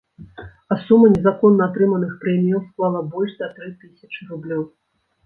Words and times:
А 0.75 0.77
сума 0.85 1.09
незаконна 1.15 1.67
атрыманых 1.71 2.15
прэміяў 2.23 2.63
склала 2.71 3.03
больш 3.17 3.37
за 3.43 3.51
тры 3.59 3.69
тысячы 3.85 4.21
рублёў. 4.31 4.65